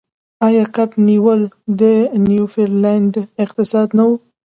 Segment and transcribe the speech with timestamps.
[0.47, 1.41] آیا کب نیول
[1.79, 1.81] د
[2.27, 3.13] نیوفونډلینډ
[3.43, 4.11] اقتصاد نه و؟